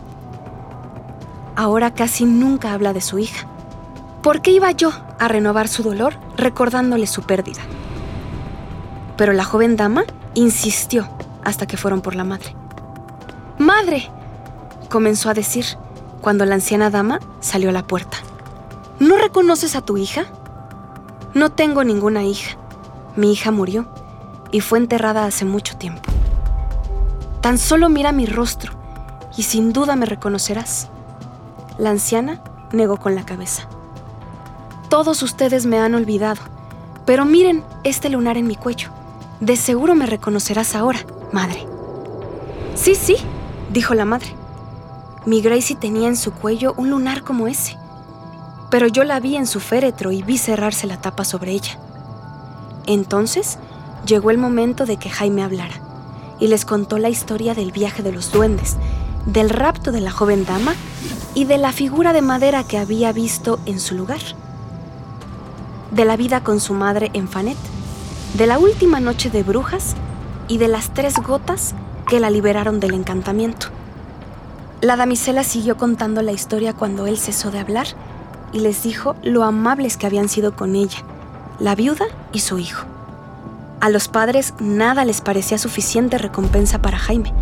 [1.62, 3.46] Ahora casi nunca habla de su hija.
[4.24, 7.62] ¿Por qué iba yo a renovar su dolor recordándole su pérdida?
[9.16, 11.08] Pero la joven dama insistió
[11.44, 12.56] hasta que fueron por la madre.
[13.60, 14.10] ¡Madre!
[14.90, 15.64] comenzó a decir
[16.20, 18.18] cuando la anciana dama salió a la puerta.
[19.00, 20.26] ¿No reconoces a tu hija?
[21.36, 22.58] No tengo ninguna hija.
[23.16, 23.86] Mi hija murió
[24.50, 26.10] y fue enterrada hace mucho tiempo.
[27.42, 28.74] Tan solo mira mi rostro
[29.38, 30.90] y sin duda me reconocerás.
[31.82, 32.40] La anciana
[32.72, 33.64] negó con la cabeza.
[34.88, 36.40] Todos ustedes me han olvidado,
[37.08, 38.90] pero miren este lunar en mi cuello.
[39.40, 41.00] De seguro me reconocerás ahora,
[41.32, 41.66] madre.
[42.76, 43.16] Sí, sí,
[43.74, 44.28] dijo la madre.
[45.26, 47.76] Mi Gracie tenía en su cuello un lunar como ese,
[48.70, 51.80] pero yo la vi en su féretro y vi cerrarse la tapa sobre ella.
[52.86, 53.58] Entonces
[54.06, 55.82] llegó el momento de que Jaime hablara
[56.40, 58.78] y les contó la historia del viaje de los duendes,
[59.26, 60.74] del rapto de la joven dama
[61.34, 64.22] y de la figura de madera que había visto en su lugar,
[65.92, 67.58] de la vida con su madre en Fanet
[68.34, 69.96] de la última noche de brujas
[70.48, 71.76] y de las tres gotas
[72.08, 73.68] que la liberaron del encantamiento.
[74.80, 77.88] La damisela siguió contando la historia cuando él cesó de hablar
[78.54, 81.00] y les dijo lo amables que habían sido con ella,
[81.60, 82.86] la viuda y su hijo.
[83.82, 87.34] A los padres nada les parecía suficiente recompensa para Jaime.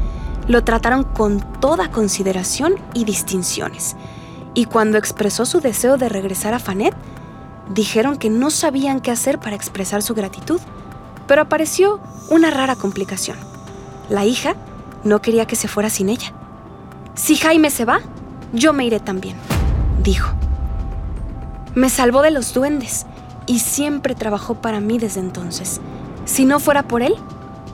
[0.50, 3.96] Lo trataron con toda consideración y distinciones.
[4.54, 6.94] Y cuando expresó su deseo de regresar a Fanet,
[7.74, 10.60] dijeron que no sabían qué hacer para expresar su gratitud
[11.30, 12.00] pero apareció
[12.32, 13.38] una rara complicación.
[14.10, 14.56] La hija
[15.04, 16.34] no quería que se fuera sin ella.
[17.14, 18.00] Si Jaime se va,
[18.52, 19.38] yo me iré también,
[20.02, 20.34] dijo.
[21.76, 23.06] Me salvó de los duendes
[23.46, 25.82] y siempre trabajó para mí desde entonces.
[26.26, 27.14] Si no fuera por él,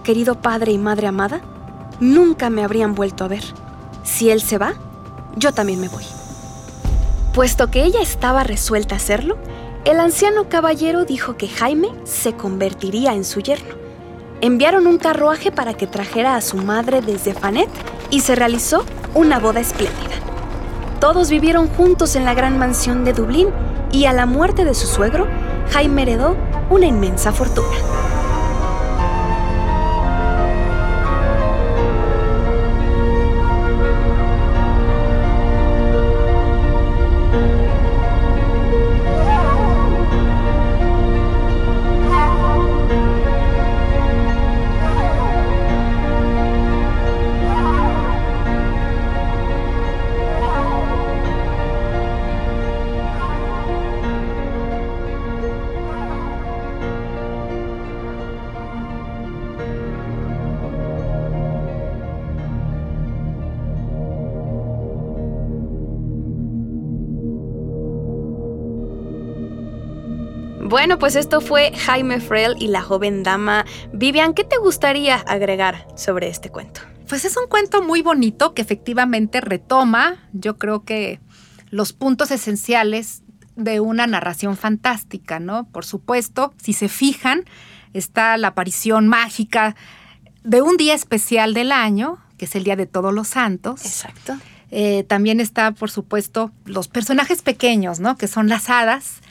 [0.04, 1.40] querido padre y madre amada,
[2.00, 3.44] nunca me habrían vuelto a ver.
[4.04, 4.74] Si él se va,
[5.36, 6.04] yo también me voy.
[7.34, 9.38] Puesto que ella estaba resuelta a hacerlo,
[9.84, 13.76] el anciano caballero dijo que Jaime se convertiría en su yerno.
[14.42, 17.70] Enviaron un carruaje para que trajera a su madre desde Fanet
[18.10, 20.16] y se realizó una boda espléndida.
[21.00, 23.50] Todos vivieron juntos en la gran mansión de Dublín
[23.92, 25.28] y a la muerte de su suegro,
[25.72, 26.36] Jaime heredó
[26.70, 28.05] una inmensa fortuna.
[71.06, 73.64] Pues esto fue Jaime Frel y la joven dama.
[73.94, 76.82] Vivian, ¿qué te gustaría agregar sobre este cuento?
[77.08, 81.20] Pues es un cuento muy bonito que efectivamente retoma, yo creo que
[81.70, 83.22] los puntos esenciales
[83.56, 85.68] de una narración fantástica, ¿no?
[85.68, 87.46] Por supuesto, si se fijan,
[87.94, 89.76] está la aparición mágica
[90.44, 93.86] de un día especial del año, que es el Día de Todos los Santos.
[93.86, 94.40] Exacto.
[94.72, 98.18] Eh, también está, por supuesto, los personajes pequeños, ¿no?
[98.18, 99.22] Que son las hadas.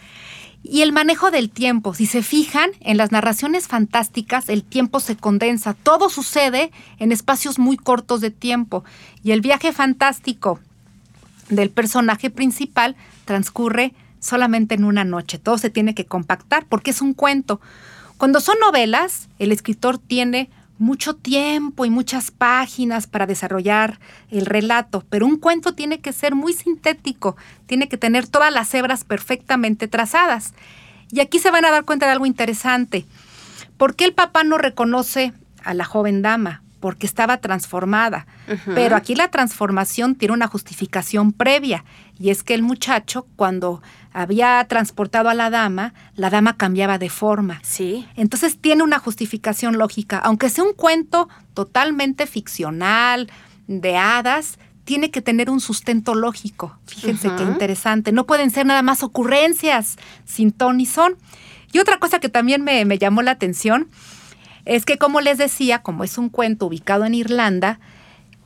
[0.67, 5.15] Y el manejo del tiempo, si se fijan, en las narraciones fantásticas el tiempo se
[5.15, 8.83] condensa, todo sucede en espacios muy cortos de tiempo.
[9.23, 10.59] Y el viaje fantástico
[11.51, 12.97] del personaje principal
[13.27, 17.61] transcurre solamente en una noche, todo se tiene que compactar porque es un cuento.
[18.17, 20.49] Cuando son novelas, el escritor tiene
[20.85, 23.99] mucho tiempo y muchas páginas para desarrollar
[24.31, 28.73] el relato, pero un cuento tiene que ser muy sintético, tiene que tener todas las
[28.75, 30.53] hebras perfectamente trazadas.
[31.11, 33.07] Y aquí se van a dar cuenta de algo interesante.
[33.79, 36.64] ¿Por qué el papá no reconoce a la joven dama?
[36.85, 38.27] Porque estaba transformada.
[38.75, 41.83] Pero aquí la transformación tiene una justificación previa,
[42.19, 47.09] y es que el muchacho, cuando había transportado a la dama, la dama cambiaba de
[47.09, 47.59] forma.
[47.63, 48.07] Sí.
[48.17, 50.19] Entonces tiene una justificación lógica.
[50.19, 53.31] Aunque sea un cuento totalmente ficcional,
[53.67, 56.77] de hadas, tiene que tener un sustento lógico.
[56.85, 58.13] Fíjense qué interesante.
[58.13, 61.17] No pueden ser nada más ocurrencias sin ton ni son.
[61.73, 63.89] Y otra cosa que también me, me llamó la atención
[64.65, 67.81] es que, como les decía, como es un cuento ubicado en Irlanda,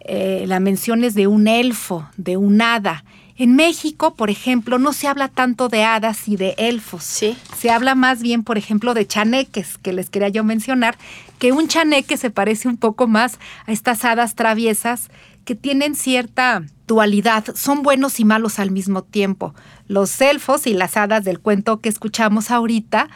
[0.01, 3.05] eh, la mención es de un elfo, de un hada.
[3.37, 7.05] En México, por ejemplo, no se habla tanto de hadas y de elfos.
[7.05, 7.37] Sí.
[7.57, 10.99] Se habla más bien, por ejemplo, de chaneques, que les quería yo mencionar,
[11.39, 15.09] que un chaneque se parece un poco más a estas hadas traviesas
[15.45, 19.55] que tienen cierta dualidad, son buenos y malos al mismo tiempo.
[19.87, 23.09] Los elfos y las hadas del cuento que escuchamos ahorita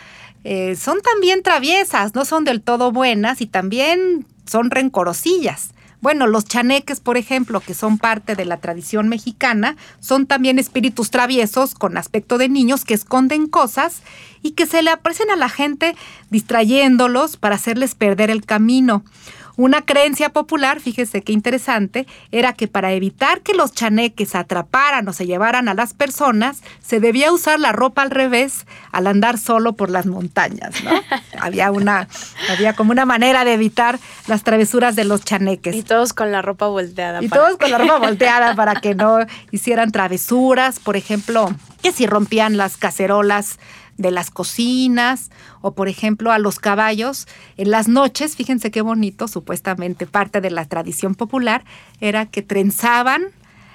[0.45, 5.71] eh, son también traviesas, no son del todo buenas y también son rencorosillas.
[6.03, 11.13] Bueno, los chaneques, por ejemplo, que son parte de la tradición mexicana, son también espíritus
[11.13, 14.03] traviesos con aspecto de niños que esconden cosas
[14.43, 15.95] y que se le aparecen a la gente
[16.29, 19.05] distrayéndolos para hacerles perder el camino.
[19.57, 25.13] Una creencia popular, fíjese qué interesante, era que para evitar que los chaneques atraparan o
[25.13, 29.75] se llevaran a las personas, se debía usar la ropa al revés al andar solo
[29.75, 30.91] por las montañas, ¿no?
[31.41, 32.09] había una,
[32.51, 35.75] había como una manera de evitar las travesuras de los chaneques.
[35.75, 37.23] Y todos con la ropa volteada.
[37.23, 39.19] Y todos con la ropa volteada para que no
[39.51, 43.59] hicieran travesuras, por ejemplo, que si rompían las cacerolas
[43.99, 47.27] de las cocinas o por ejemplo a los caballos
[47.57, 51.65] en las noches, fíjense qué bonito, supuestamente parte de la tradición popular
[52.01, 53.23] era que trenzaban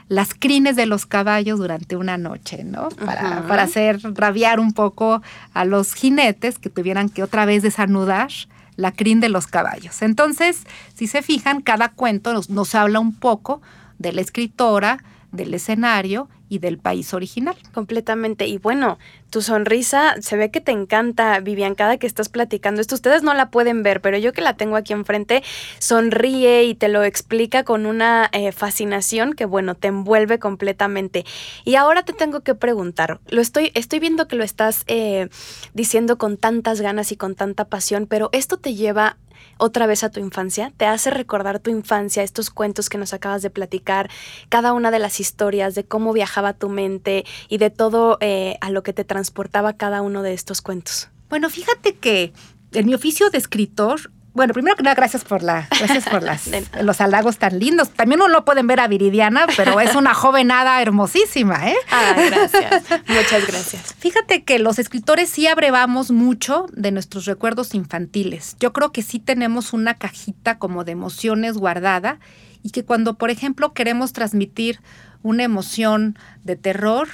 [0.09, 2.89] las crines de los caballos durante una noche, ¿no?
[2.89, 5.21] Para, para hacer rabiar un poco
[5.53, 8.29] a los jinetes que tuvieran que otra vez desanudar
[8.77, 10.01] la crin de los caballos.
[10.01, 13.61] Entonces, si se fijan, cada cuento nos, nos habla un poco
[13.97, 17.55] de la escritora, del escenario y del país original.
[17.73, 18.47] Completamente.
[18.47, 18.97] Y bueno,
[19.29, 22.95] tu sonrisa se ve que te encanta, Vivian, cada que estás platicando esto.
[22.95, 25.43] Ustedes no la pueden ver, pero yo que la tengo aquí enfrente,
[25.79, 31.25] sonríe y te lo explica con una eh, fascinación que, bueno, te envuelve completamente.
[31.65, 35.29] Y ahora te tengo que preguntar, lo estoy, estoy viendo que lo estás eh,
[35.73, 39.17] diciendo con tantas ganas y con tanta pasión, pero esto te lleva
[39.57, 40.71] otra vez a tu infancia?
[40.77, 44.09] ¿Te hace recordar tu infancia, estos cuentos que nos acabas de platicar,
[44.49, 48.69] cada una de las historias de cómo viajaba tu mente y de todo eh, a
[48.69, 51.09] lo que te transportaba cada uno de estos cuentos?
[51.29, 52.33] Bueno, fíjate que
[52.73, 56.47] en mi oficio de escritor bueno, primero que nada, gracias por la, gracias por las,
[56.81, 57.89] los halagos tan lindos.
[57.89, 61.75] También no lo pueden ver a Viridiana, pero es una jovenada hermosísima, ¿eh?
[61.91, 62.83] Ah, gracias.
[63.07, 63.95] Muchas gracias.
[63.97, 68.55] Fíjate que los escritores sí abrevamos mucho de nuestros recuerdos infantiles.
[68.59, 72.19] Yo creo que sí tenemos una cajita como de emociones guardada
[72.61, 74.79] y que cuando, por ejemplo, queremos transmitir
[75.23, 77.07] una emoción de terror,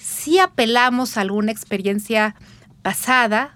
[0.00, 2.34] sí apelamos a alguna experiencia
[2.82, 3.54] pasada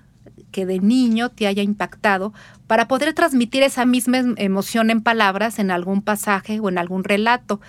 [0.53, 2.33] que de niño te haya impactado
[2.69, 7.03] para poder transmitir esa misma em, emoción en palabras en algún pasaje o en algún
[7.03, 7.61] relato.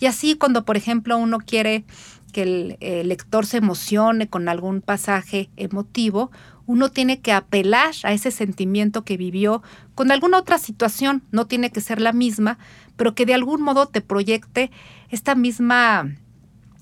[0.00, 1.84] Y así cuando, por ejemplo, uno quiere
[2.32, 2.42] que
[2.80, 6.30] el, lector se emocione con algún pasaje emotivo,
[6.66, 9.62] uno tiene que apelar a ese sentimiento que vivió
[9.94, 12.58] con alguna otra situación, no tiene que ser la misma,
[12.96, 14.70] pero que de algún modo te proyecte
[15.10, 16.16] esta misma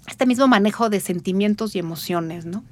[0.09, 2.63] este mismo manejo de sentimientos y emociones, ¿no?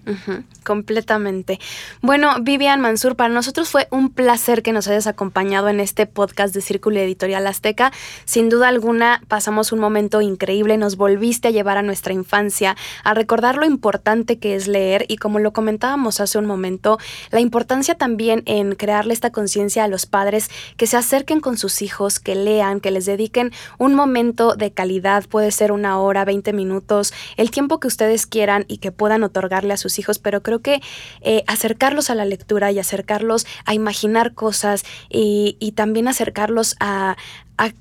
[0.64, 1.58] completamente.
[2.00, 6.54] Bueno, Vivian Mansur, para nosotros fue un placer que nos hayas acompañado en este podcast
[6.54, 7.92] de Círculo Editorial Azteca.
[8.24, 13.14] Sin duda alguna, pasamos un momento increíble, nos volviste a llevar a nuestra infancia, a
[13.14, 16.98] recordar lo importante que es leer y como lo comentábamos hace un momento,
[17.30, 21.82] la importancia también en crearle esta conciencia a los padres que se acerquen con sus
[21.82, 26.52] hijos, que lean, que les dediquen un momento de calidad, puede ser una hora, 20
[26.52, 30.60] minutos, el tiempo que ustedes quieran y que puedan otorgarle a sus hijos, pero creo
[30.60, 30.80] que
[31.20, 37.16] eh, acercarlos a la lectura y acercarlos a imaginar cosas y, y también acercarlos a,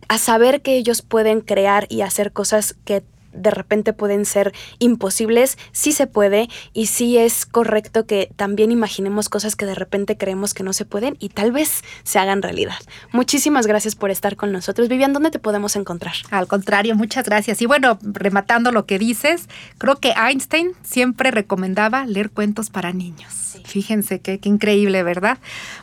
[0.07, 5.57] a, saber que ellos pueden crear y hacer cosas que de repente pueden ser imposibles,
[5.71, 10.53] sí se puede y sí es correcto que también imaginemos cosas que de repente creemos
[10.53, 12.79] que no se pueden y tal vez se hagan realidad.
[13.11, 14.89] Muchísimas gracias por estar con nosotros.
[14.89, 16.13] Vivian, ¿dónde te podemos encontrar?
[16.29, 17.61] Al contrario, muchas gracias.
[17.61, 23.59] Y bueno, rematando lo que dices, creo que Einstein siempre recomendaba leer cuentos para niños.
[23.65, 25.37] Fíjense qué, increíble, ¿verdad?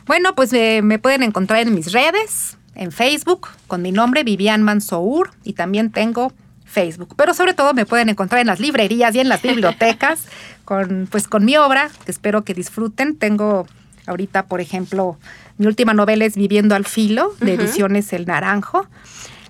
[0.05, 4.63] Bueno, pues eh, me pueden encontrar en mis redes, en Facebook, con mi nombre, Vivian
[4.63, 6.33] Mansour, y también tengo
[6.69, 7.15] Facebook.
[7.17, 10.25] Pero sobre todo me pueden encontrar en las librerías y en las bibliotecas
[10.65, 13.17] con, pues, con mi obra, que espero que disfruten.
[13.17, 13.67] Tengo
[14.05, 15.17] ahorita, por ejemplo,
[15.57, 18.87] mi última novela es Viviendo al Filo, de Ediciones El Naranjo,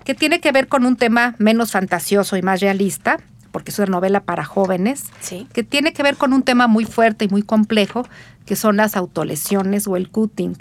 [0.04, 3.20] que tiene que ver con un tema menos fantasioso y más realista,
[3.52, 5.04] porque es una novela para jóvenes,
[5.52, 8.06] que tiene que ver con un tema muy fuerte y muy complejo,
[8.46, 10.56] que son las autolesiones o el cutting,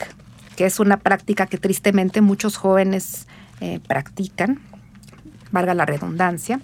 [0.56, 3.28] que es una práctica que tristemente muchos jóvenes
[3.62, 4.60] eh, practican
[5.52, 6.60] valga la redundancia.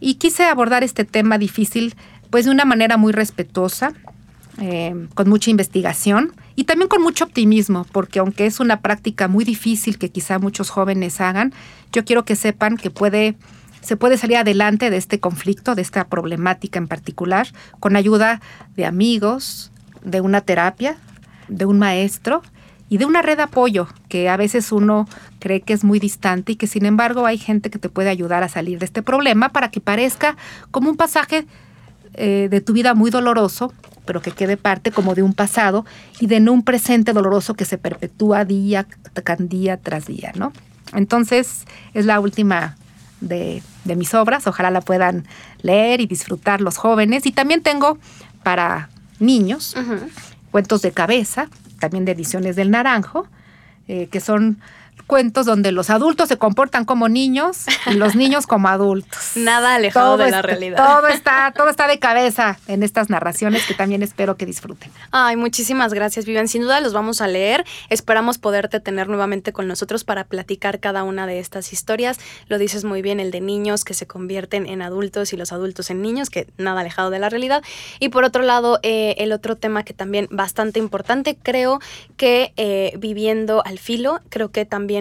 [0.00, 1.94] Y quise abordar este tema difícil
[2.30, 3.92] pues de una manera muy respetuosa,
[4.60, 9.44] eh, con mucha investigación y también con mucho optimismo, porque aunque es una práctica muy
[9.44, 11.52] difícil que quizá muchos jóvenes hagan,
[11.92, 13.36] yo quiero que sepan que puede,
[13.80, 17.48] se puede salir adelante de este conflicto, de esta problemática en particular,
[17.80, 18.40] con ayuda
[18.76, 19.72] de amigos,
[20.04, 20.96] de una terapia,
[21.48, 22.42] de un maestro
[22.94, 25.08] y de una red de apoyo que a veces uno
[25.40, 28.44] cree que es muy distante y que sin embargo hay gente que te puede ayudar
[28.44, 30.36] a salir de este problema para que parezca
[30.70, 31.44] como un pasaje
[32.12, 33.72] eh, de tu vida muy doloroso,
[34.04, 35.84] pero que quede parte como de un pasado
[36.20, 38.86] y de no un presente doloroso que se perpetúa día,
[39.40, 40.52] día tras día, ¿no?
[40.92, 41.64] Entonces
[41.94, 42.76] es la última
[43.20, 43.60] de,
[43.96, 45.26] mis obras, ojalá la puedan
[45.62, 47.26] leer y disfrutar los jóvenes.
[47.26, 47.98] Y también tengo
[48.44, 48.88] para
[49.18, 49.74] niños
[50.52, 51.48] cuentos de cabeza,
[51.84, 53.26] también de Ediciones del Naranjo,
[53.88, 54.58] eh, que son
[55.06, 59.32] cuentos donde los adultos se comportan como niños y los niños como adultos.
[59.36, 60.76] Nada alejado de la realidad.
[60.76, 64.90] Todo está, todo está de cabeza en estas narraciones que también espero que disfruten.
[65.10, 66.48] Ay, muchísimas gracias, Vivian.
[66.48, 67.64] Sin duda los vamos a leer.
[67.90, 72.18] Esperamos poderte tener nuevamente con nosotros para platicar cada una de estas historias.
[72.48, 75.90] Lo dices muy bien, el de niños que se convierten en adultos y los adultos
[75.90, 77.62] en niños, que nada alejado de la realidad.
[78.00, 81.80] Y por otro lado, eh, el otro tema que también bastante importante, creo
[82.16, 84.93] que eh, viviendo al filo, creo que también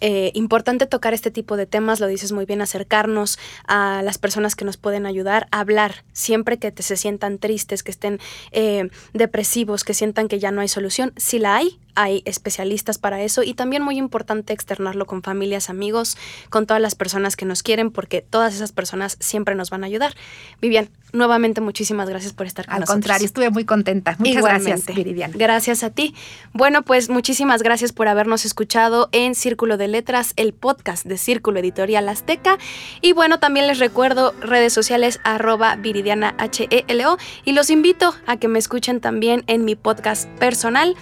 [0.00, 4.56] eh, importante tocar este tipo de temas, lo dices muy bien, acercarnos a las personas
[4.56, 8.20] que nos pueden ayudar, hablar siempre que te, se sientan tristes, que estén
[8.52, 11.12] eh, depresivos, que sientan que ya no hay solución.
[11.16, 16.16] Si la hay, hay especialistas para eso y también muy importante externarlo con familias, amigos,
[16.48, 19.88] con todas las personas que nos quieren, porque todas esas personas siempre nos van a
[19.88, 20.14] ayudar.
[20.60, 22.94] Vivian, nuevamente muchísimas gracias por estar con Al nosotros.
[22.94, 24.14] Al contrario, estuve muy contenta.
[24.18, 25.34] Muchas gracias, Viridiana.
[25.36, 26.14] Gracias a ti.
[26.52, 31.58] Bueno, pues muchísimas gracias por habernos escuchado en Círculo de Letras, el podcast de Círculo
[31.58, 32.56] Editorial Azteca.
[33.00, 38.46] Y bueno, también les recuerdo redes sociales arroba Viridiana H-E-L-O y los invito a que
[38.46, 40.94] me escuchen también en mi podcast personal.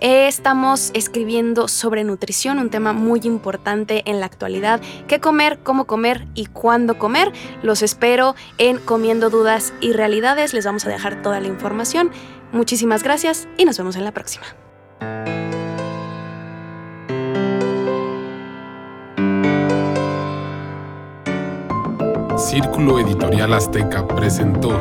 [0.00, 4.80] Estamos escribiendo sobre nutrición, un tema muy importante en la actualidad.
[5.06, 7.30] ¿Qué comer, cómo comer y cuándo comer?
[7.62, 10.52] Los espero en Comiendo Dudas y Realidades.
[10.54, 12.10] Les vamos a dejar toda la información.
[12.50, 14.44] Muchísimas gracias y nos vemos en la próxima.
[22.42, 24.72] Círculo Editorial Azteca presentó